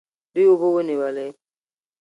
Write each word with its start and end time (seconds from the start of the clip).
دوی 0.33 0.45
اوبه 0.49 0.67
ونیولې. 0.71 1.27